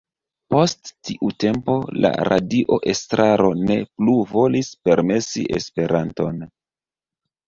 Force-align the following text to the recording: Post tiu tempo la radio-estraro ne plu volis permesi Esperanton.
Post 0.53 0.91
tiu 1.07 1.27
tempo 1.43 1.73
la 2.05 2.09
radio-estraro 2.27 3.49
ne 3.65 3.77
plu 3.99 4.15
volis 4.31 4.71
permesi 4.89 5.45
Esperanton. 5.59 6.41